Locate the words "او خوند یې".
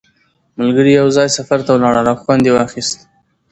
2.11-2.51